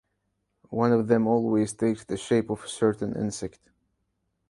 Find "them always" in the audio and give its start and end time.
1.09-1.73